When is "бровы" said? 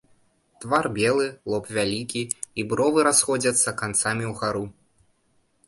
2.73-2.99